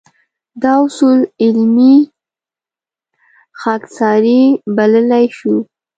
دا 0.61 0.73
اصول 0.85 1.19
علمي 1.43 1.95
خاکساري 3.61 4.41
بللی 4.75 5.25
شو. 5.37 5.53